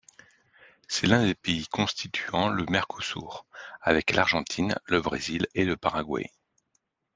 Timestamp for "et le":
5.53-5.77